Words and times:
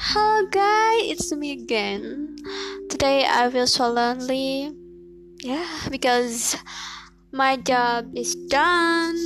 Hello 0.00 0.46
guys, 0.46 1.10
it's 1.10 1.32
me 1.34 1.50
again. 1.50 2.36
Today 2.88 3.26
I 3.26 3.50
feel 3.50 3.66
so 3.66 3.90
lonely. 3.90 4.70
Yeah, 5.42 5.66
because 5.90 6.56
my 7.32 7.56
job 7.56 8.06
is 8.14 8.36
done 8.46 9.18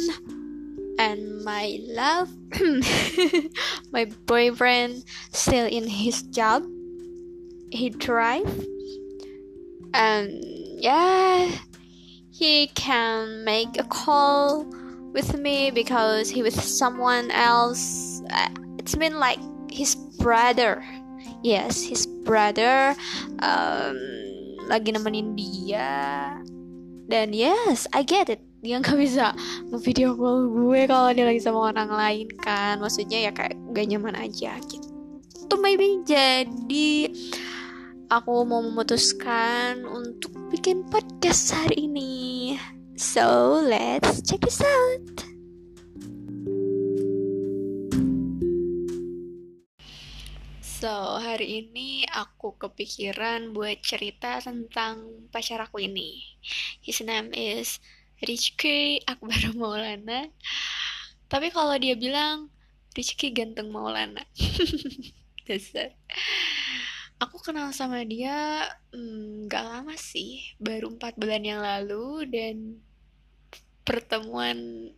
and 0.98 1.44
my 1.44 1.76
love 1.84 2.32
my 3.92 4.06
boyfriend 4.24 5.04
still 5.30 5.66
in 5.66 5.86
his 5.86 6.22
job. 6.22 6.64
He 7.70 7.90
drive 7.90 8.48
and 9.92 10.42
yeah, 10.80 11.52
he 12.30 12.68
can 12.68 13.44
make 13.44 13.78
a 13.78 13.84
call 13.84 14.64
with 15.12 15.36
me 15.36 15.70
because 15.70 16.30
he 16.30 16.42
with 16.42 16.58
someone 16.58 17.30
else. 17.30 18.22
Uh, 18.32 18.48
it's 18.78 18.96
been 18.96 19.20
like 19.20 19.38
his 19.72 19.96
brother. 20.20 20.84
Yes 21.42 21.82
his 21.82 22.06
brother 22.22 22.94
um, 23.42 23.96
lagi 24.70 24.92
nemenin 24.92 25.34
dia. 25.34 26.38
Dan 27.08 27.34
yes 27.34 27.88
I 27.90 28.04
get 28.06 28.30
it. 28.30 28.44
Dia 28.62 28.78
nggak 28.78 28.94
bisa 28.94 29.34
ngevideo 29.74 30.14
call 30.14 30.46
gue 30.46 30.80
kalau 30.86 31.10
dia 31.10 31.26
lagi 31.26 31.42
sama 31.42 31.74
orang 31.74 31.90
lain 31.90 32.28
kan. 32.44 32.78
Maksudnya 32.78 33.26
ya 33.26 33.30
kayak 33.34 33.58
gak 33.74 33.86
nyaman 33.90 34.14
aja 34.14 34.54
gitu. 34.70 34.86
Tuh 35.50 35.58
maybe 35.58 36.00
jadi 36.06 37.10
aku 38.06 38.46
mau 38.46 38.62
memutuskan 38.62 39.82
untuk 39.82 40.30
bikin 40.54 40.86
podcast 40.86 41.50
hari 41.56 41.90
ini. 41.90 42.12
So 42.94 43.58
let's 43.66 44.22
check 44.22 44.44
this 44.46 44.62
out 44.62 45.11
So, 50.82 51.22
hari 51.22 51.62
ini 51.62 52.02
aku 52.10 52.58
kepikiran 52.58 53.54
buat 53.54 53.86
cerita 53.86 54.42
tentang 54.42 55.30
pacar 55.30 55.62
aku 55.62 55.78
ini. 55.78 56.18
His 56.82 57.06
name 57.06 57.30
is 57.30 57.78
Rizky 58.18 58.98
Akbar 59.06 59.38
Maulana. 59.54 60.26
Tapi 61.30 61.54
kalau 61.54 61.78
dia 61.78 61.94
bilang 61.94 62.50
Rizky 62.98 63.30
ganteng 63.30 63.70
Maulana. 63.70 64.26
Dasar. 65.46 65.94
Aku 67.22 67.38
kenal 67.38 67.70
sama 67.70 68.02
dia 68.02 68.66
hmm, 68.90 69.46
gak 69.46 69.62
lama 69.62 69.94
sih, 69.94 70.42
baru 70.58 70.98
empat 70.98 71.14
bulan 71.14 71.46
yang 71.46 71.62
lalu 71.62 72.26
dan 72.26 72.82
pertemuan 73.86 74.90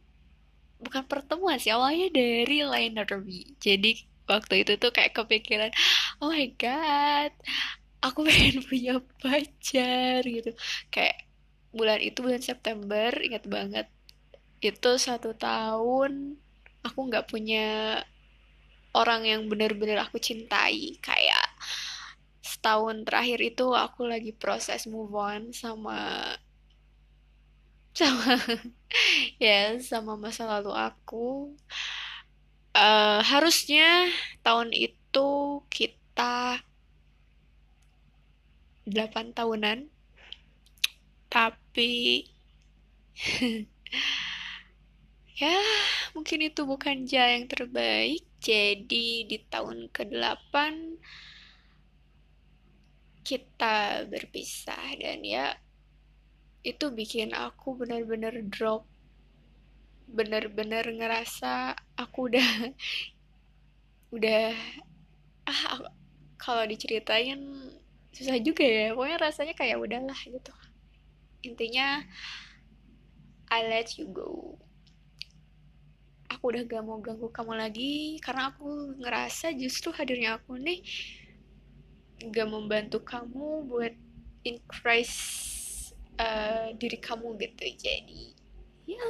bukan 0.81 1.05
pertemuan 1.05 1.61
sih 1.61 1.77
awalnya 1.77 2.09
dari 2.09 2.65
line 2.65 3.05
derby. 3.05 3.53
Jadi 3.61 4.14
waktu 4.30 4.64
itu 4.64 4.72
tuh 4.80 4.91
kayak 4.94 5.12
kepikiran 5.17 5.70
oh 6.20 6.33
my 6.33 6.48
god 6.56 7.33
aku 8.05 8.20
pengen 8.28 8.61
punya 8.69 8.94
pacar 9.22 10.20
gitu. 10.28 10.53
Kayak 10.92 11.25
bulan 11.72 11.98
itu 12.05 12.19
bulan 12.20 12.42
September 12.45 13.11
ingat 13.19 13.45
banget 13.48 13.86
itu 14.64 14.91
satu 14.97 15.36
tahun 15.36 16.41
aku 16.86 16.98
nggak 17.08 17.28
punya 17.33 18.00
orang 18.95 19.22
yang 19.27 19.41
bener-bener 19.50 19.98
aku 20.05 20.20
cintai. 20.20 21.00
Kayak 21.00 21.47
setahun 22.45 23.08
terakhir 23.08 23.41
itu 23.41 23.67
aku 23.72 24.05
lagi 24.12 24.33
proses 24.36 24.84
move 24.86 25.12
on 25.17 25.50
sama 25.56 25.98
sama 27.95 28.34
ya 29.42 29.78
sama 29.78 30.19
masa 30.19 30.50
lalu 30.50 30.75
aku 30.75 31.55
uh, 32.75 33.22
harusnya 33.22 34.11
tahun 34.42 34.75
itu 34.75 35.28
kita 35.70 36.61
8 38.85 39.33
tahunan. 39.33 39.89
Tapi 41.30 42.23
ya 45.40 45.57
mungkin 46.14 46.39
itu 46.46 46.63
bukan 46.67 47.07
jalan 47.07 47.42
yang 47.42 47.46
terbaik. 47.48 48.23
Jadi 48.45 49.24
di 49.24 49.39
tahun 49.48 49.89
ke-8 49.89 50.55
kita 53.24 54.05
berpisah. 54.11 55.01
Dan 55.01 55.24
ya 55.24 55.57
itu 56.64 56.92
bikin 56.92 57.33
aku 57.33 57.77
benar-benar 57.77 58.36
drop 58.48 58.89
bener-bener 60.09 60.85
ngerasa 60.85 61.75
aku 61.97 62.31
udah 62.31 62.51
udah 64.15 64.55
ah 65.48 65.81
kalau 66.39 66.65
diceritain 66.69 67.41
susah 68.14 68.39
juga 68.39 68.63
ya. 68.63 68.95
Pokoknya 68.95 69.19
rasanya 69.19 69.55
kayak 69.59 69.81
udahlah 69.81 70.20
gitu. 70.29 70.53
Intinya 71.43 72.05
I 73.51 73.61
let 73.69 73.97
you 73.98 74.09
go. 74.09 74.57
Aku 76.31 76.51
udah 76.51 76.63
gak 76.67 76.85
mau 76.85 76.98
ganggu 77.01 77.29
kamu 77.31 77.57
lagi 77.57 78.19
karena 78.20 78.53
aku 78.53 78.97
ngerasa 79.01 79.55
justru 79.57 79.95
hadirnya 79.95 80.37
aku 80.41 80.57
nih 80.59 80.83
gak 82.33 82.48
membantu 82.48 83.05
kamu 83.05 83.69
buat 83.69 83.95
increase 84.45 85.17
uh, 86.20 86.73
diri 86.77 86.98
kamu 87.01 87.37
gitu. 87.41 87.64
Jadi 87.81 88.44
ya 88.84 89.06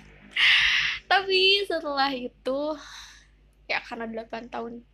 tapi 1.10 1.62
setelah 1.66 2.10
itu 2.14 2.60
ya 3.68 3.80
karena 3.84 4.06
8 4.08 4.52
tahun 4.52 4.84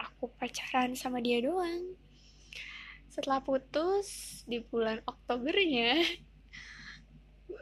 aku 0.00 0.32
pacaran 0.36 0.96
sama 0.96 1.20
dia 1.20 1.44
doang. 1.44 1.96
Setelah 3.12 3.44
putus 3.44 4.40
di 4.46 4.62
bulan 4.64 5.02
Oktobernya 5.04 6.00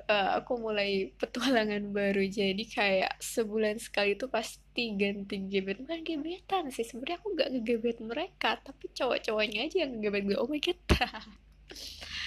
uh, 0.07 0.31
aku 0.39 0.59
mulai 0.61 1.15
petualangan 1.19 1.91
baru. 1.91 2.23
Jadi 2.27 2.67
kayak 2.69 3.19
sebulan 3.19 3.83
sekali 3.83 4.15
itu 4.15 4.31
pasti 4.31 4.95
ganti 4.95 5.39
gebet. 5.51 5.83
Bukan 5.83 6.03
gebetan 6.07 6.71
sih 6.71 6.87
sebenarnya 6.87 7.19
aku 7.19 7.29
nggak 7.35 7.51
ngegebet 7.59 7.99
mereka. 8.03 8.59
Tapi 8.63 8.91
cowok-cowoknya 8.95 9.67
aja 9.67 9.77
yang 9.87 9.99
ngegebet 9.99 10.23
gue. 10.31 10.37
Oh 10.39 10.51
my 10.51 10.61
god 10.63 10.79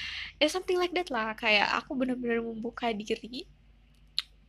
ya 0.42 0.48
something 0.50 0.82
like 0.82 0.92
that 0.98 1.14
lah. 1.14 1.38
Kayak 1.38 1.70
aku 1.78 1.94
bener-bener 1.94 2.42
membuka 2.42 2.90
diri 2.90 3.46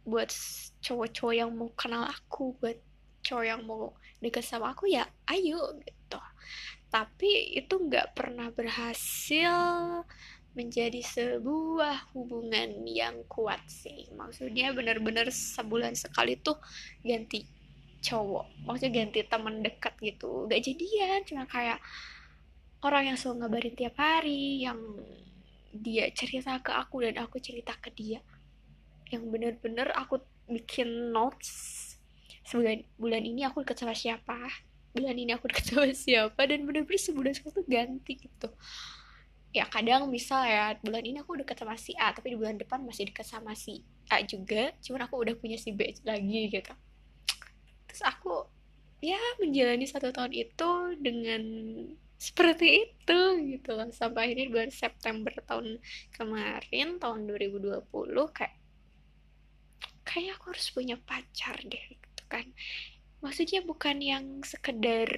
buat 0.03 0.33
cowok-cowok 0.81 1.35
yang 1.37 1.53
mau 1.53 1.69
kenal 1.77 2.09
aku 2.09 2.57
buat 2.59 2.81
cowok 3.23 3.45
yang 3.47 3.63
mau 3.63 3.95
deket 4.19 4.43
sama 4.43 4.73
aku 4.73 4.89
ya 4.89 5.05
ayo 5.29 5.77
gitu. 5.85 6.19
Tapi 6.89 7.61
itu 7.61 7.75
nggak 7.77 8.17
pernah 8.17 8.49
berhasil 8.51 9.55
menjadi 10.53 11.01
sebuah 11.01 12.13
hubungan 12.13 12.85
yang 12.85 13.25
kuat 13.25 13.61
sih. 13.69 14.09
Maksudnya 14.13 14.73
bener-bener 14.77 15.33
sebulan 15.33 15.97
sekali 15.97 16.37
tuh 16.37 16.61
ganti 17.01 17.49
cowok. 18.05 18.69
Maksudnya 18.69 18.93
ganti 19.05 19.21
teman 19.25 19.65
dekat 19.65 19.97
gitu. 20.03 20.45
Gak 20.51 20.61
jadian 20.61 21.25
cuma 21.25 21.49
kayak 21.49 21.81
orang 22.85 23.15
yang 23.15 23.17
selalu 23.17 23.47
ngabarin 23.47 23.75
tiap 23.79 23.97
hari 23.97 24.67
yang 24.67 24.79
dia 25.73 26.09
cerita 26.13 26.61
ke 26.61 26.71
aku 26.71 27.03
dan 27.03 27.17
aku 27.19 27.41
cerita 27.41 27.73
ke 27.81 27.89
dia. 27.93 28.21
Yang 29.09 29.25
bener-bener 29.33 29.89
aku 29.97 30.21
bikin 30.49 31.11
notes 31.13 31.81
sebulan 32.45 32.85
bulan 33.01 33.23
ini 33.25 33.49
aku 33.49 33.65
deket 33.65 33.81
sama 33.81 33.97
siapa? 33.97 34.37
Bulan 34.93 35.17
ini 35.17 35.33
aku 35.33 35.49
deket 35.49 35.73
sama 35.73 35.89
siapa? 35.97 36.41
Dan 36.45 36.69
bener-bener 36.69 37.01
sebulan 37.01 37.33
sekali 37.33 37.53
tuh 37.57 37.67
ganti 37.67 38.13
gitu. 38.21 38.49
Ya 39.53 39.69
kadang 39.69 40.09
misal 40.09 40.49
ya 40.49 40.77
bulan 40.81 41.05
ini 41.05 41.21
aku 41.21 41.37
deket 41.41 41.61
sama 41.61 41.77
si 41.77 41.93
A 42.01 42.13
tapi 42.17 42.33
di 42.33 42.37
bulan 42.41 42.57
depan 42.57 42.81
masih 42.85 43.13
deket 43.13 43.29
sama 43.29 43.53
si 43.53 43.85
A 44.09 44.25
juga 44.25 44.73
cuman 44.81 45.05
aku 45.05 45.21
udah 45.21 45.37
punya 45.37 45.61
si 45.61 45.77
B 45.77 45.93
lagi 46.05 46.49
gitu. 46.49 46.73
Terus 47.89 48.03
aku 48.05 48.49
ya 49.05 49.21
menjalani 49.37 49.85
satu 49.85 50.09
tahun 50.09 50.33
itu 50.33 50.71
dengan 51.05 51.43
seperti 52.23 52.87
itu 52.87 53.21
gitu 53.51 53.75
loh. 53.75 53.91
Sampai 53.91 54.31
akhirnya 54.31 54.47
bulan 54.55 54.71
September 54.71 55.35
tahun 55.43 55.83
kemarin 56.15 57.03
tahun 57.03 57.21
2020 57.27 57.83
kayak 58.31 58.55
kayak 60.07 60.39
aku 60.39 60.55
harus 60.55 60.69
punya 60.71 60.97
pacar 61.03 61.59
deh 61.67 61.85
gitu 61.99 62.23
kan. 62.31 62.47
Maksudnya 63.19 63.67
bukan 63.67 63.99
yang 63.99 64.25
sekedar 64.47 65.11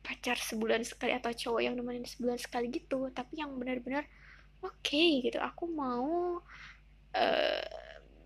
pacar 0.00 0.40
sebulan 0.40 0.86
sekali 0.88 1.12
atau 1.12 1.34
cowok 1.34 1.60
yang 1.60 1.74
nemenin 1.76 2.06
sebulan 2.06 2.38
sekali 2.38 2.70
gitu 2.70 3.10
tapi 3.10 3.42
yang 3.42 3.52
benar-benar 3.60 4.08
oke 4.64 4.72
okay, 4.80 5.20
gitu. 5.20 5.36
Aku 5.36 5.68
mau 5.68 6.40
uh, 7.12 7.76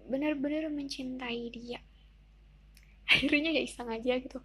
benar-benar 0.06 0.70
mencintai 0.70 1.42
dia 1.50 1.82
akhirnya 3.10 3.50
ya 3.50 3.62
iseng 3.66 3.90
aja 3.90 4.22
gitu. 4.22 4.38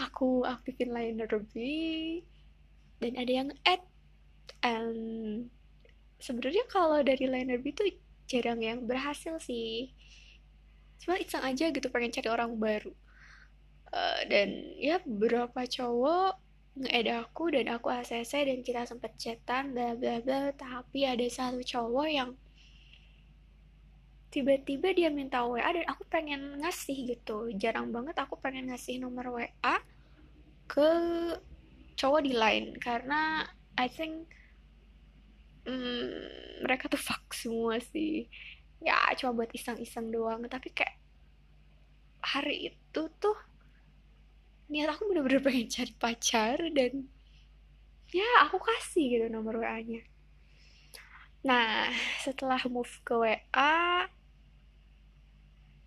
Aku 0.00 0.48
aktifin 0.48 0.90
liner 0.90 1.28
lebih 1.28 2.24
dan 2.98 3.12
ada 3.14 3.32
yang 3.32 3.48
add 3.68 3.84
and 4.64 4.98
sebenarnya 6.18 6.66
kalau 6.66 6.98
dari 7.04 7.28
liner 7.28 7.60
itu 7.60 7.94
jarang 8.26 8.64
yang 8.64 8.88
berhasil 8.88 9.38
sih. 9.38 9.92
Cuma 10.98 11.20
iseng 11.20 11.44
aja 11.44 11.70
gitu 11.70 11.86
pengen 11.92 12.10
cari 12.10 12.28
orang 12.32 12.58
baru. 12.58 12.90
Uh, 13.88 14.20
dan 14.28 14.76
ya 14.76 15.00
beberapa 15.00 15.64
cowok 15.64 16.36
nge 16.78 17.10
aku 17.10 17.44
dan 17.50 17.66
aku 17.72 17.88
ACC 17.88 18.32
dan 18.46 18.58
kita 18.60 18.84
sempet 18.84 19.16
chatan 19.16 19.72
bla 19.76 19.94
bla 19.94 20.20
bla. 20.24 20.50
Tapi 20.56 21.06
ada 21.06 21.24
satu 21.28 21.62
cowok 21.62 22.08
yang 22.08 22.30
tiba-tiba 24.28 24.92
dia 24.92 25.08
minta 25.08 25.44
WA 25.44 25.64
dan 25.64 25.86
aku 25.88 26.04
pengen 26.08 26.60
ngasih 26.60 27.16
gitu. 27.16 27.48
Jarang 27.56 27.90
banget 27.90 28.16
aku 28.20 28.36
pengen 28.40 28.68
ngasih 28.68 29.00
nomor 29.00 29.32
WA 29.40 29.76
ke 30.68 30.90
cowok 31.96 32.20
di 32.24 32.32
lain. 32.36 32.76
Karena 32.76 33.44
I 33.78 33.88
think 33.88 34.28
hmm, 35.64 36.62
mereka 36.64 36.92
tuh 36.92 37.00
fuck 37.00 37.32
semua 37.32 37.80
sih. 37.80 38.28
Ya 38.84 38.98
cuma 39.16 39.34
buat 39.34 39.50
iseng-iseng 39.50 40.12
doang. 40.12 40.44
Tapi 40.46 40.70
kayak 40.72 40.96
hari 42.22 42.74
itu 42.74 43.02
tuh 43.20 43.38
niat 44.68 44.92
aku 44.92 45.08
bener-bener 45.08 45.40
pengen 45.46 45.68
cari 45.72 45.92
pacar 45.96 46.60
dan 46.76 47.08
ya 48.12 48.28
aku 48.44 48.60
kasih 48.60 49.04
gitu 49.16 49.26
nomor 49.28 49.60
WA-nya 49.60 50.04
nah 51.44 51.88
setelah 52.20 52.60
move 52.68 52.90
ke 53.04 53.14
WA 53.14 54.08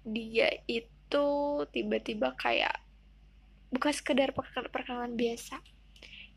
dia 0.05 0.49
itu 0.65 1.27
tiba-tiba 1.69 2.33
kayak 2.39 2.73
bukan 3.71 3.93
sekedar 3.93 4.33
perkenalan 4.71 5.15
biasa 5.15 5.61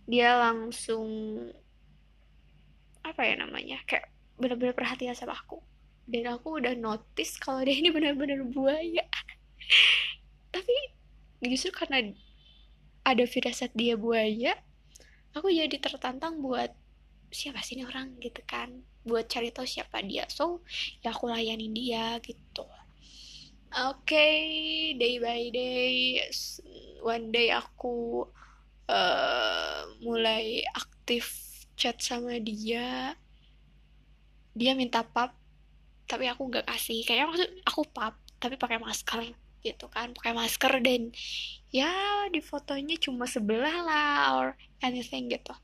dia 0.05 0.37
langsung 0.37 1.09
apa 3.05 3.21
ya 3.25 3.41
namanya 3.41 3.81
kayak 3.89 4.09
benar-benar 4.37 4.77
perhatian 4.77 5.17
sama 5.17 5.37
aku. 5.37 5.61
Dan 6.05 6.29
aku 6.29 6.61
udah 6.61 6.77
notice 6.77 7.41
kalau 7.41 7.65
dia 7.65 7.81
ini 7.81 7.89
benar-benar 7.89 8.45
buaya. 8.53 9.05
Tapi 10.55 10.77
justru 11.41 11.73
karena 11.73 12.13
ada 13.05 13.25
firasat 13.25 13.73
dia 13.77 13.97
buaya 13.97 14.57
aku 15.37 15.53
jadi 15.53 15.77
tertantang 15.77 16.41
buat 16.41 16.73
siapa 17.29 17.61
sih 17.65 17.81
ini 17.81 17.85
orang? 17.89 18.17
gitu 18.21 18.41
kan. 18.45 18.85
Buat 19.05 19.29
cari 19.29 19.53
tahu 19.53 19.65
siapa 19.69 20.01
dia. 20.05 20.29
So 20.29 20.65
ya 21.01 21.17
aku 21.17 21.29
layanin 21.33 21.73
dia 21.73 22.21
gitu 22.21 22.65
okay, 23.75 24.95
day 24.95 25.19
by 25.19 25.51
day, 25.51 26.23
one 27.03 27.35
day 27.35 27.51
aku 27.51 28.23
uh, 28.87 29.81
mulai 30.01 30.63
aktif 30.79 31.43
chat 31.75 31.99
sama 31.99 32.39
dia. 32.39 33.19
Dia 34.55 34.79
minta 34.79 35.03
pap, 35.03 35.35
tapi 36.07 36.31
aku 36.31 36.47
nggak 36.47 36.71
kasih. 36.71 37.03
Kayaknya 37.03 37.27
maksud 37.27 37.51
aku 37.67 37.83
pap, 37.91 38.15
tapi 38.39 38.55
pakai 38.55 38.79
masker 38.79 39.35
gitu 39.65 39.89
kan, 39.89 40.13
pakai 40.13 40.37
masker 40.37 40.79
dan 40.85 41.09
ya 41.73 41.91
di 42.29 42.45
fotonya 42.45 43.01
cuma 43.01 43.25
sebelah 43.25 43.79
lah 43.83 44.19
or 44.39 44.49
anything 44.85 45.33
gitu. 45.33 45.57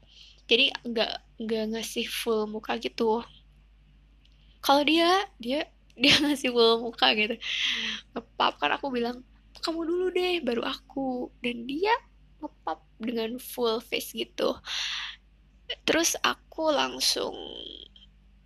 Jadi 0.51 0.75
nggak 0.83 1.13
nggak 1.47 1.65
ngasih 1.77 2.11
full 2.11 2.51
muka 2.51 2.75
gitu. 2.83 3.23
Kalau 4.65 4.83
dia 4.83 5.31
dia 5.39 5.69
dia 6.01 6.15
ngasih 6.25 6.51
full 6.51 6.81
muka 6.83 7.13
gitu. 7.15 7.37
Ngepap 8.17 8.57
kan 8.57 8.75
aku 8.77 8.89
bilang 8.89 9.23
kamu 9.61 9.81
dulu 9.85 10.07
deh 10.11 10.41
baru 10.41 10.65
aku. 10.65 11.29
Dan 11.45 11.69
dia 11.69 11.93
ngepap 12.41 12.81
dengan 12.97 13.37
full 13.37 13.79
face 13.85 14.17
gitu. 14.17 14.57
Terus 15.87 16.17
aku 16.25 16.73
langsung 16.73 17.37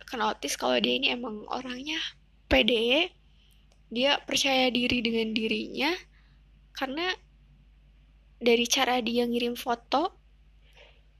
ke 0.05 0.15
notice 0.19 0.59
kalau 0.59 0.77
dia 0.77 0.99
ini 0.99 1.15
emang 1.15 1.47
orangnya 1.49 1.97
pede. 2.51 3.09
Dia 3.89 4.19
percaya 4.21 4.67
diri 4.69 4.99
dengan 4.99 5.31
dirinya 5.31 5.93
karena 6.75 7.07
dari 8.35 8.67
cara 8.67 8.99
dia 8.99 9.23
ngirim 9.23 9.55
foto 9.55 10.24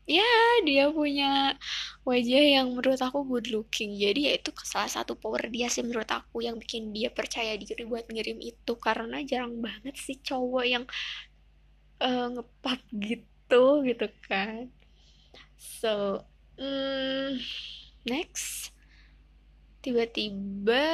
ya 0.06 0.26
dia 0.62 0.94
punya 0.94 1.58
wajah 2.06 2.44
yang 2.62 2.78
menurut 2.78 3.02
aku 3.02 3.26
good 3.26 3.50
looking. 3.50 3.98
Jadi 3.98 4.30
ya 4.30 4.32
itu 4.38 4.54
salah 4.62 4.90
satu 4.90 5.18
power 5.18 5.50
dia 5.50 5.68
sih 5.68 5.82
menurut 5.82 6.10
aku 6.10 6.46
yang 6.46 6.62
bikin 6.62 6.94
dia 6.94 7.10
percaya 7.10 7.58
diri 7.58 7.84
buat 7.90 8.06
ngirim 8.10 8.38
itu. 8.42 8.74
Karena 8.78 9.22
jarang 9.26 9.58
banget 9.60 9.98
sih 9.98 10.18
cowok 10.22 10.66
yang 10.66 10.86
uh, 12.02 12.28
ngepap 12.32 12.82
gitu 12.94 13.86
gitu 13.86 14.08
kan. 14.30 14.70
So 15.58 16.22
mm, 16.62 17.42
next. 18.06 18.72
Tiba-tiba 19.82 20.86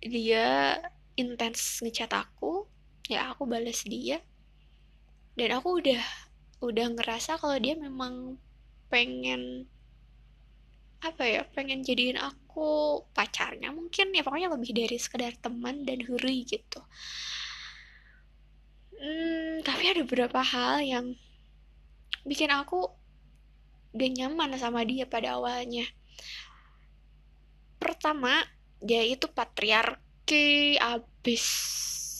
dia 0.00 0.80
intens 1.16 1.80
ngechat 1.80 2.12
aku. 2.12 2.68
Ya 3.08 3.32
aku 3.32 3.48
balas 3.48 3.84
dia. 3.84 4.20
Dan 5.36 5.56
aku 5.56 5.80
udah 5.80 6.00
udah 6.62 6.94
ngerasa 6.94 7.42
kalau 7.42 7.58
dia 7.58 7.74
memang 7.74 8.38
pengen 8.86 9.66
apa 11.02 11.26
ya 11.26 11.42
pengen 11.50 11.82
jadiin 11.82 12.14
aku 12.14 13.02
pacarnya 13.10 13.74
mungkin 13.74 14.14
ya 14.14 14.22
pokoknya 14.22 14.54
lebih 14.54 14.70
dari 14.70 14.94
sekedar 15.02 15.34
teman 15.42 15.82
dan 15.82 15.98
huri 16.06 16.46
gitu. 16.46 16.78
Hmm, 19.02 19.66
tapi 19.66 19.90
ada 19.90 20.06
beberapa 20.06 20.38
hal 20.38 20.78
yang 20.86 21.06
bikin 22.22 22.54
aku 22.54 22.86
gak 23.98 24.12
nyaman 24.14 24.54
sama 24.54 24.86
dia 24.86 25.02
pada 25.10 25.34
awalnya. 25.34 25.82
Pertama 27.82 28.46
dia 28.78 29.02
itu 29.02 29.26
patriarki 29.26 30.78
abis. 30.78 31.46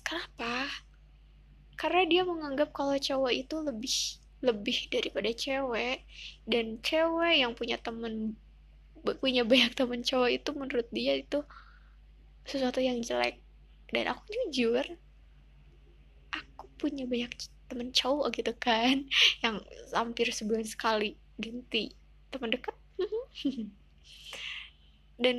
Kenapa? 0.03 0.67
Karena 1.79 2.03
dia 2.11 2.23
menganggap 2.27 2.75
kalau 2.75 2.99
cowok 2.99 3.31
itu 3.31 3.57
lebih 3.63 4.22
lebih 4.43 4.91
daripada 4.91 5.31
cewek. 5.31 6.03
Dan 6.45 6.83
cewek 6.83 7.35
yang 7.41 7.55
punya 7.55 7.79
temen 7.79 8.35
punya 9.03 9.43
banyak 9.43 9.75
temen 9.75 10.07
cowok 10.07 10.31
itu 10.31 10.51
menurut 10.55 10.87
dia 10.95 11.19
itu 11.19 11.43
sesuatu 12.47 12.83
yang 12.83 12.99
jelek. 13.03 13.39
Dan 13.95 14.11
aku 14.11 14.27
jujur 14.51 14.85
aku 16.33 16.65
punya 16.79 17.07
banyak 17.07 17.31
temen 17.71 17.89
cowok 17.93 18.37
gitu 18.37 18.53
kan 18.61 19.09
yang 19.45 19.61
hampir 19.97 20.29
sebulan 20.29 20.67
sekali 20.67 21.15
ganti 21.39 21.95
teman 22.35 22.51
dekat. 22.51 22.75
Dan 25.23 25.39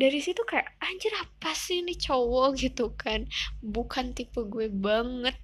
dari 0.00 0.18
situ 0.24 0.40
kayak 0.48 0.80
anjir 0.80 1.12
apa 1.12 1.52
sih 1.52 1.84
ini 1.84 1.94
cowok? 1.94 2.56
gitu 2.56 2.90
kan. 2.96 3.28
Bukan 3.60 4.16
tipe 4.16 4.40
gue 4.48 4.72
banget 4.72 5.36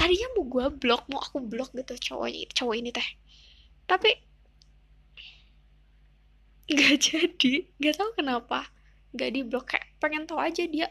tadinya 0.00 0.32
mau 0.32 0.48
gue 0.48 0.66
blok 0.80 1.04
mau 1.12 1.20
aku 1.20 1.44
blok 1.44 1.76
gitu 1.76 1.92
cowok 1.92 2.32
cowok 2.56 2.74
ini 2.80 2.88
teh. 2.88 3.04
Tapi 3.84 4.10
nggak 6.72 6.96
jadi. 7.12 7.52
Nggak 7.76 7.94
tahu 8.00 8.10
kenapa. 8.16 8.64
Nggak 9.12 9.30
di 9.36 9.40
blok 9.44 9.66
kayak 9.76 9.92
pengen 10.00 10.24
tahu 10.24 10.40
aja 10.40 10.64
dia 10.64 10.88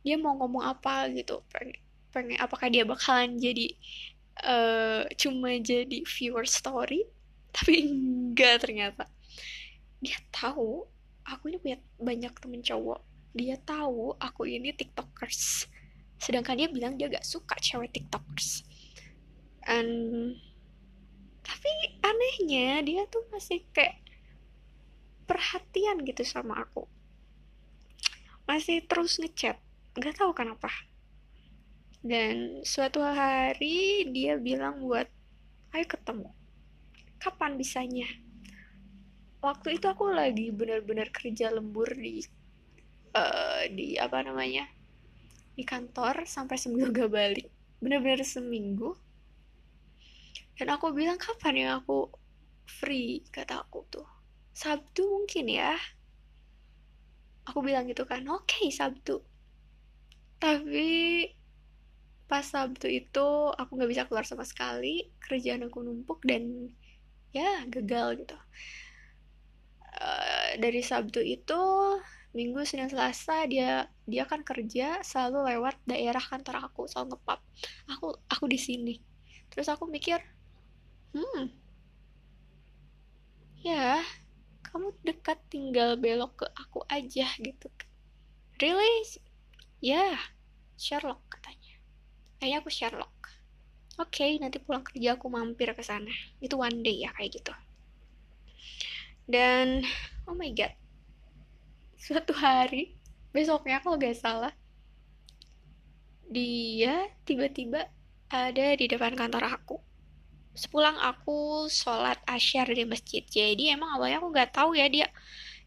dia 0.00 0.16
mau 0.16 0.32
ngomong 0.40 0.64
apa 0.64 1.12
gitu. 1.12 1.44
Pengen 1.52 1.76
pengen 2.08 2.40
apakah 2.40 2.72
dia 2.72 2.88
bakalan 2.88 3.36
jadi 3.36 3.76
uh, 4.48 5.04
cuma 5.20 5.60
jadi 5.60 6.00
viewer 6.08 6.48
story? 6.48 7.04
Tapi 7.54 7.84
enggak 7.84 8.64
ternyata. 8.64 9.04
Dia 10.00 10.16
tahu 10.32 10.88
aku 11.28 11.52
ini 11.52 11.60
punya 11.60 11.78
banyak 12.00 12.32
temen 12.40 12.64
cowok. 12.64 13.04
Dia 13.36 13.60
tahu 13.60 14.16
aku 14.16 14.48
ini 14.48 14.72
tiktokers 14.72 15.68
sedangkan 16.20 16.60
dia 16.60 16.68
bilang 16.68 17.00
dia 17.00 17.08
gak 17.08 17.24
suka 17.24 17.56
cewek 17.56 17.96
tiktokers. 17.96 18.62
And 19.64 20.36
tapi 21.40 21.72
anehnya 22.04 22.84
dia 22.84 23.02
tuh 23.08 23.24
masih 23.32 23.64
kayak 23.72 23.98
perhatian 25.24 26.04
gitu 26.04 26.20
sama 26.22 26.60
aku. 26.60 26.84
Masih 28.44 28.84
terus 28.84 29.16
ngechat. 29.16 29.56
Gak 29.96 30.20
tahu 30.20 30.36
kenapa. 30.36 30.68
Dan 32.04 32.60
suatu 32.64 33.00
hari 33.00 34.08
dia 34.12 34.36
bilang 34.36 34.84
buat 34.84 35.08
ayo 35.72 35.86
ketemu. 35.88 36.28
Kapan 37.20 37.56
bisanya? 37.56 38.08
Waktu 39.40 39.80
itu 39.80 39.88
aku 39.88 40.12
lagi 40.12 40.52
benar-benar 40.52 41.08
kerja 41.12 41.48
lembur 41.48 41.88
di 41.96 42.20
uh, 43.16 43.64
di 43.72 43.96
apa 43.96 44.20
namanya 44.20 44.68
di 45.60 45.68
kantor 45.68 46.24
sampai 46.24 46.56
seminggu 46.56 46.88
gak 46.88 47.12
balik. 47.12 47.52
Bener-bener 47.84 48.24
seminggu. 48.24 48.96
Dan 50.56 50.72
aku 50.72 50.96
bilang 50.96 51.20
kapan 51.20 51.60
ya 51.60 51.68
aku 51.76 52.08
free? 52.64 53.20
Kata 53.28 53.60
aku 53.60 53.84
tuh. 53.92 54.08
Sabtu 54.56 55.04
mungkin 55.04 55.52
ya. 55.52 55.76
Aku 57.44 57.60
bilang 57.60 57.84
gitu 57.92 58.08
kan 58.08 58.24
oke 58.24 58.48
okay, 58.48 58.72
Sabtu. 58.72 59.20
Tapi 60.40 61.28
pas 62.24 62.44
Sabtu 62.46 62.88
itu 62.88 63.28
aku 63.52 63.70
nggak 63.76 63.90
bisa 63.92 64.02
keluar 64.08 64.24
sama 64.24 64.48
sekali 64.48 65.12
kerjaan 65.20 65.68
aku 65.68 65.84
numpuk 65.84 66.24
dan 66.24 66.72
ya 67.36 67.68
gagal 67.68 68.24
gitu. 68.24 68.38
Uh, 70.00 70.56
dari 70.56 70.80
Sabtu 70.80 71.20
itu 71.20 71.60
minggu 72.30 72.62
senin 72.62 72.86
selasa 72.86 73.42
dia 73.50 73.90
dia 74.06 74.22
kan 74.22 74.46
kerja 74.46 75.02
selalu 75.02 75.50
lewat 75.50 75.74
daerah 75.82 76.22
kantor 76.22 76.70
aku 76.70 76.86
selalu 76.86 77.16
ngepap. 77.18 77.40
Aku 77.90 78.06
aku 78.30 78.44
di 78.46 78.58
sini. 78.58 78.94
Terus 79.50 79.66
aku 79.66 79.86
mikir 79.90 80.22
hmm 81.10 81.50
ya 83.60 84.00
kamu 84.70 84.94
dekat 85.02 85.36
tinggal 85.50 85.98
belok 85.98 86.44
ke 86.44 86.46
aku 86.54 86.86
aja 86.86 87.26
gitu. 87.42 87.68
Really? 88.62 89.18
Ya 89.82 90.14
yeah. 90.14 90.18
Sherlock 90.80 91.20
katanya. 91.28 91.76
Kayaknya 92.40 92.56
aku 92.62 92.70
Sherlock. 92.72 93.16
Oke 94.00 94.24
okay, 94.24 94.30
nanti 94.40 94.56
pulang 94.62 94.86
kerja 94.86 95.18
aku 95.18 95.28
mampir 95.28 95.74
ke 95.76 95.82
sana. 95.84 96.14
Itu 96.40 96.56
one 96.56 96.80
day 96.80 97.04
ya 97.04 97.10
kayak 97.12 97.42
gitu. 97.42 97.52
Dan 99.28 99.84
oh 100.24 100.32
my 100.38 100.48
god 100.56 100.72
suatu 102.00 102.32
hari 102.32 102.96
besoknya 103.30 103.84
kalau 103.84 104.00
gak 104.00 104.16
salah 104.16 104.50
dia 106.32 107.12
tiba-tiba 107.28 107.84
ada 108.30 108.66
di 108.78 108.86
depan 108.86 109.18
kantor 109.18 109.44
aku. 109.50 109.76
Sepulang 110.54 110.94
aku 111.02 111.66
sholat 111.66 112.22
asyar 112.30 112.70
di 112.70 112.86
masjid. 112.86 113.26
Jadi 113.26 113.74
emang 113.74 113.98
awalnya 113.98 114.22
aku 114.22 114.30
nggak 114.30 114.50
tahu 114.54 114.78
ya 114.78 114.86
dia 114.86 115.10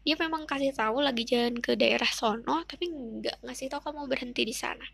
dia 0.04 0.16
memang 0.16 0.48
kasih 0.48 0.72
tahu 0.72 1.04
lagi 1.04 1.28
jalan 1.28 1.60
ke 1.60 1.76
daerah 1.76 2.08
sono 2.08 2.64
tapi 2.64 2.88
nggak 2.92 3.44
ngasih 3.44 3.68
tahu 3.68 3.92
kamu 3.92 4.08
berhenti 4.08 4.42
di 4.48 4.56
sana. 4.56 4.84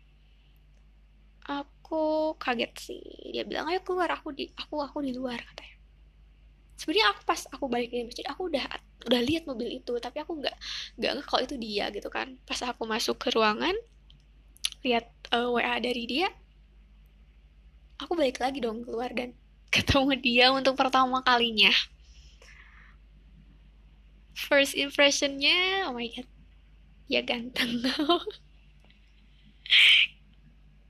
Aku 1.47 2.35
kaget 2.35 2.71
sih. 2.75 3.03
Dia 3.31 3.47
bilang 3.47 3.71
ayo 3.71 3.79
keluar 3.87 4.11
aku 4.11 4.35
di 4.35 4.51
aku 4.51 4.83
aku 4.83 4.99
di 4.99 5.15
luar 5.15 5.39
katanya 5.39 5.80
sebenarnya 6.81 7.13
aku 7.13 7.21
pas 7.29 7.45
aku 7.53 7.69
balik 7.69 7.93
dari 7.93 8.09
masjid 8.09 8.25
aku 8.25 8.49
udah 8.49 8.65
udah 9.05 9.21
lihat 9.21 9.45
mobil 9.45 9.69
itu 9.69 9.93
tapi 10.01 10.17
aku 10.17 10.41
nggak 10.41 10.57
nggak 10.97 11.11
kalau 11.29 11.45
itu 11.45 11.53
dia 11.61 11.93
gitu 11.93 12.09
kan. 12.09 12.41
Pas 12.49 12.57
aku 12.65 12.89
masuk 12.89 13.21
ke 13.21 13.29
ruangan 13.29 13.77
lihat 14.81 15.05
uh, 15.29 15.45
eh, 15.45 15.49
wa 15.53 15.77
dari 15.77 16.09
dia 16.09 16.33
aku 18.01 18.17
balik 18.17 18.41
lagi 18.41 18.57
dong 18.57 18.81
keluar 18.81 19.13
dan 19.13 19.37
ketemu 19.75 20.17
dia 20.17 20.49
untuk 20.49 20.73
pertama 20.73 21.21
kalinya. 21.21 21.69
First 24.33 24.73
impressionnya 24.73 25.85
oh 25.85 25.93
my 25.93 26.09
god 26.09 26.25
ya 27.05 27.21
ganteng. 27.21 27.85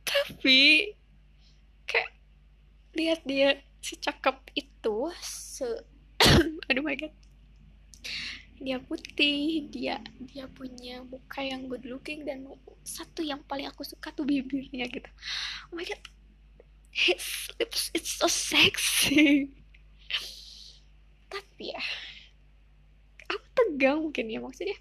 Tapi 0.07 0.95
kayak 1.83 2.11
lihat 2.95 3.19
dia 3.27 3.59
si 3.81 3.97
cakep 3.97 4.37
itu 4.53 5.09
se 5.51 5.67
aduh 6.71 6.79
my 6.79 6.95
god. 6.95 7.11
Dia 8.61 8.79
putih 8.79 9.67
dia 9.67 9.99
dia 10.23 10.47
punya 10.47 11.03
muka 11.03 11.43
yang 11.43 11.67
good 11.67 11.83
looking 11.83 12.23
dan 12.23 12.47
satu 12.87 13.19
yang 13.19 13.43
paling 13.43 13.67
aku 13.67 13.83
suka 13.83 14.15
tuh 14.15 14.23
bibirnya 14.23 14.87
gitu. 14.87 15.11
Oh 15.67 15.75
my 15.75 15.83
god. 15.83 15.99
His 16.95 17.51
lips 17.59 17.91
it's 17.91 18.15
so 18.15 18.31
sexy. 18.31 19.51
Tapi 21.33 21.75
ya 21.75 21.83
aku 23.27 23.47
tegang 23.51 24.07
mungkin 24.07 24.31
ya 24.31 24.39
maksudnya 24.39 24.79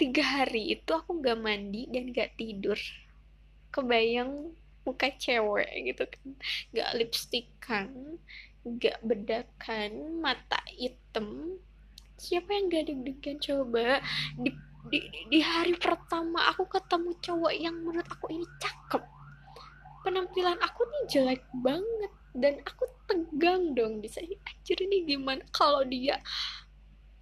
tiga 0.00 0.24
hari 0.24 0.72
itu 0.72 0.88
aku 0.88 1.20
nggak 1.20 1.36
mandi 1.36 1.84
dan 1.92 2.08
nggak 2.08 2.40
tidur. 2.40 2.80
Kebayang 3.72 4.56
muka 4.88 5.12
cewek 5.20 5.68
gitu 5.84 6.04
kan. 6.08 6.28
Nggak 6.72 6.90
lipstikan 6.96 7.88
nggak 8.62 9.02
bedakan 9.02 10.22
mata 10.22 10.62
hitam. 10.70 11.58
Siapa 12.14 12.54
yang 12.54 12.70
gak 12.70 12.86
deg-degan 12.86 13.36
coba? 13.42 13.98
Di, 14.38 14.50
di, 14.86 14.98
di 15.26 15.38
hari 15.42 15.74
pertama 15.74 16.46
aku 16.54 16.70
ketemu 16.70 17.10
cowok 17.18 17.52
yang 17.58 17.74
menurut 17.82 18.06
aku 18.06 18.30
ini 18.30 18.46
cakep. 18.62 19.02
Penampilan 20.06 20.58
aku 20.62 20.80
nih 20.86 21.02
jelek 21.10 21.42
banget. 21.58 22.12
Dan 22.32 22.64
aku 22.64 22.88
tegang 23.04 23.74
dong 23.74 24.00
bisa 24.00 24.22
ini 24.22 24.38
anjir 24.46 24.78
ini 24.86 25.04
gimana? 25.04 25.42
Kalau 25.50 25.82
dia 25.82 26.22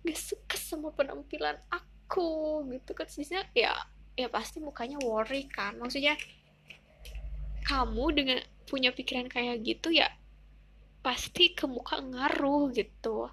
gak 0.04 0.20
suka 0.20 0.56
sama 0.60 0.92
penampilan 0.92 1.56
aku 1.72 2.60
gitu 2.68 2.92
kan. 2.92 3.08
Sisnya 3.08 3.48
ya 3.56 3.72
ya 4.12 4.28
pasti 4.28 4.60
mukanya 4.60 5.00
worry 5.00 5.48
kan. 5.48 5.80
Maksudnya 5.80 6.20
kamu 7.64 8.04
dengan 8.12 8.38
punya 8.68 8.92
pikiran 8.92 9.26
kayak 9.32 9.64
gitu 9.64 9.96
ya 9.96 10.19
pasti 11.00 11.56
ke 11.56 11.64
muka 11.64 12.00
ngaruh 12.00 12.72
gitu. 12.76 13.28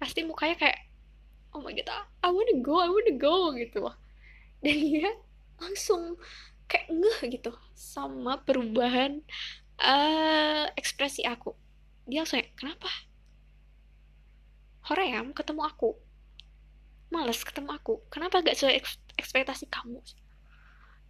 Pasti 0.00 0.24
mukanya 0.24 0.56
kayak 0.56 0.78
oh 1.54 1.60
my 1.62 1.74
god 1.74 1.90
I 2.22 2.30
wanna 2.30 2.54
go 2.62 2.78
I 2.78 2.88
wanna 2.90 3.14
go 3.18 3.50
gitu 3.58 3.90
dan 4.60 4.76
dia 4.76 5.10
langsung 5.56 6.20
kayak 6.70 6.88
ngeh 6.92 7.20
gitu 7.40 7.50
sama 7.74 8.38
perubahan 8.44 9.24
uh, 9.80 10.68
ekspresi 10.76 11.26
aku. 11.26 11.56
Dia 12.06 12.22
langsung 12.22 12.44
kenapa? 12.54 12.88
Hoream 14.86 15.32
ketemu 15.32 15.62
aku. 15.66 15.96
Males 17.10 17.42
ketemu 17.42 17.74
aku. 17.74 18.06
Kenapa 18.06 18.38
gak 18.38 18.54
sesuai 18.54 18.78
ekspektasi 19.18 19.66
kamu? 19.66 19.98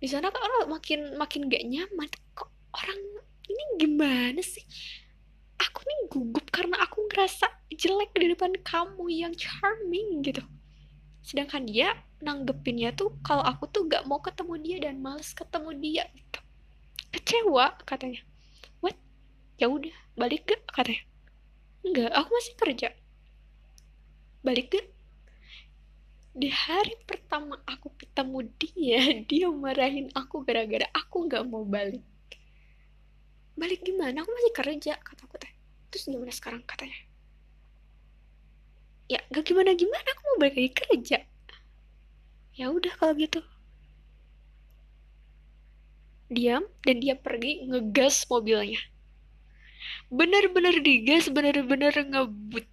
Di 0.01 0.09
sana 0.09 0.33
kan 0.33 0.41
orang 0.41 0.73
makin 0.73 1.01
makin 1.21 1.53
gak 1.53 1.65
nyaman. 1.69 2.09
Kok 2.33 2.49
orang 2.73 3.01
ini 3.51 3.63
gimana 3.83 4.41
sih 4.41 4.65
aku 5.61 5.81
nih 5.85 6.01
gugup 6.09 6.47
karena 6.49 6.81
aku 6.81 7.05
ngerasa 7.13 7.47
jelek 7.77 8.17
di 8.17 8.33
depan 8.33 8.53
kamu 8.65 9.05
yang 9.13 9.33
charming 9.37 10.25
gitu. 10.25 10.41
Sedangkan 11.21 11.69
dia 11.69 11.93
nanggepinnya 12.25 12.97
tuh 12.97 13.13
kalau 13.21 13.45
aku 13.45 13.69
tuh 13.69 13.85
gak 13.89 14.09
mau 14.09 14.21
ketemu 14.25 14.55
dia 14.61 14.77
dan 14.89 15.01
males 15.05 15.33
ketemu 15.37 15.71
dia 15.77 16.05
gitu. 16.17 16.41
Kecewa 17.13 17.77
katanya. 17.85 18.25
What? 18.81 18.97
Ya 19.61 19.69
udah 19.69 19.93
balik 20.17 20.49
gak? 20.49 20.65
Katanya. 20.73 21.05
Enggak 21.85 22.11
aku 22.17 22.29
masih 22.33 22.55
kerja. 22.57 22.89
Balik 24.41 24.67
gak? 24.73 24.87
Di 26.31 26.49
hari 26.49 26.95
pertama 27.05 27.61
aku 27.69 27.93
ketemu 28.01 28.49
dia 28.57 29.01
dia 29.29 29.49
marahin 29.53 30.09
aku 30.17 30.41
gara-gara 30.45 30.89
aku 30.97 31.29
gak 31.29 31.45
mau 31.45 31.65
balik 31.65 32.05
balik 33.61 33.85
gimana? 33.85 34.25
Aku 34.25 34.33
masih 34.33 34.53
kerja 34.57 34.93
kata 34.97 35.29
aku 35.29 35.37
teh. 35.37 35.53
Terus 35.93 36.09
gimana 36.09 36.33
sekarang? 36.33 36.65
katanya. 36.65 36.97
Ya 39.11 39.21
gak 39.29 39.45
gimana 39.45 39.77
gimana 39.77 40.07
aku 40.07 40.23
mau 40.25 40.39
balik 40.41 40.57
lagi 40.57 40.73
kerja. 40.73 41.19
Ya 42.57 42.67
udah 42.73 42.95
kalau 42.97 43.13
gitu. 43.19 43.45
Diam 46.31 46.63
dan 46.87 46.97
dia 47.03 47.19
pergi 47.19 47.67
ngegas 47.67 48.25
mobilnya. 48.31 48.79
Bener-bener 50.09 50.79
digas 50.79 51.27
bener-bener 51.27 51.91
ngebut. 51.91 52.65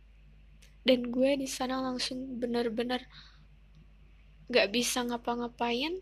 Dan 0.85 1.11
gue 1.11 1.41
di 1.41 1.49
sana 1.49 1.81
langsung 1.83 2.37
bener-bener 2.39 3.03
gak 4.47 4.71
bisa 4.71 5.03
ngapa-ngapain. 5.03 5.99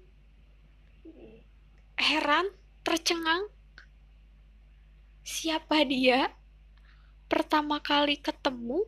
Heran 1.95 2.51
tercengang 2.83 3.54
siapa 5.25 5.81
dia? 5.89 6.29
Pertama 7.25 7.81
kali 7.81 8.21
ketemu 8.21 8.85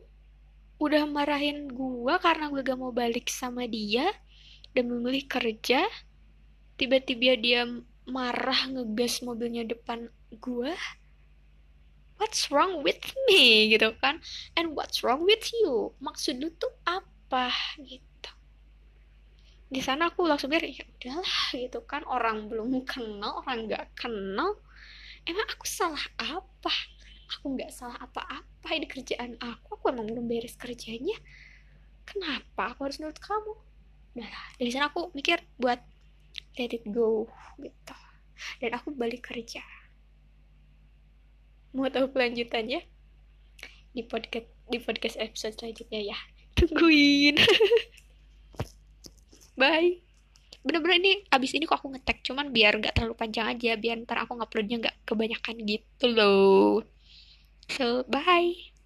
udah 0.78 1.02
marahin 1.10 1.66
gua 1.66 2.22
karena 2.22 2.46
gue 2.46 2.62
gak 2.62 2.78
mau 2.78 2.94
balik 2.94 3.26
sama 3.26 3.66
dia 3.66 4.06
dan 4.70 4.86
memilih 4.86 5.26
kerja. 5.26 5.82
Tiba-tiba 6.78 7.34
dia 7.34 7.66
marah 8.06 8.70
ngegas 8.70 9.18
mobilnya 9.26 9.66
depan 9.66 10.06
gua. 10.38 10.78
What's 12.22 12.54
wrong 12.54 12.86
with 12.86 13.02
me? 13.26 13.74
Gitu 13.74 13.90
kan. 13.98 14.22
And 14.54 14.78
what's 14.78 15.02
wrong 15.02 15.26
with 15.26 15.42
you? 15.50 15.90
Maksud 15.98 16.38
lu 16.38 16.54
tuh 16.54 16.70
apa? 16.86 17.50
Gitu. 17.82 18.30
Di 19.68 19.82
sana 19.82 20.14
aku 20.14 20.30
langsung 20.30 20.54
biar 20.54 20.62
ya 20.62 20.86
udahlah 20.86 21.42
gitu 21.58 21.82
kan. 21.82 22.06
Orang 22.06 22.46
belum 22.46 22.86
kenal 22.86 23.42
orang 23.42 23.66
nggak 23.66 23.98
kenal 23.98 24.54
emang 25.28 25.48
aku 25.52 25.68
salah 25.68 26.00
apa? 26.16 26.72
Aku 27.38 27.52
nggak 27.52 27.68
salah 27.68 28.00
apa-apa 28.00 28.68
ini 28.72 28.88
kerjaan 28.88 29.36
aku. 29.38 29.76
Aku 29.76 29.84
emang 29.92 30.08
belum 30.08 30.26
beres 30.26 30.56
kerjanya. 30.56 31.14
Kenapa 32.08 32.72
aku 32.72 32.88
harus 32.88 32.98
nurut 32.98 33.20
kamu? 33.20 33.52
Nah 34.16 34.32
dari 34.56 34.72
sana 34.72 34.88
aku 34.88 35.12
mikir 35.12 35.44
buat 35.60 35.78
let 36.56 36.72
it 36.72 36.84
go 36.88 37.28
gitu. 37.60 37.96
Dan 38.64 38.72
aku 38.72 38.96
balik 38.96 39.28
kerja. 39.28 39.60
Mau 41.76 41.92
tahu 41.92 42.08
kelanjutannya? 42.10 42.80
Di 43.92 44.02
podcast 44.08 44.48
di 44.72 44.80
podcast 44.80 45.20
episode 45.20 45.54
selanjutnya 45.60 46.16
ya. 46.16 46.18
Tungguin. 46.56 47.36
Bye 49.60 50.07
bener-bener 50.68 51.00
ini 51.00 51.12
abis 51.32 51.56
ini 51.56 51.64
kok 51.64 51.80
aku 51.80 51.88
ngetek 51.96 52.20
cuman 52.20 52.52
biar 52.52 52.76
nggak 52.76 52.92
terlalu 52.92 53.16
panjang 53.16 53.48
aja 53.56 53.80
biar 53.80 53.96
ntar 54.04 54.20
aku 54.28 54.36
nguploadnya 54.36 54.76
nggak 54.84 54.96
kebanyakan 55.08 55.56
gitu 55.64 56.06
loh. 56.12 56.84
So 57.72 58.04
bye 58.12 58.77